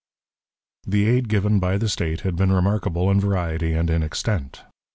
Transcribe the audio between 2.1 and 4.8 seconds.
had been remarkable in variety and in extent.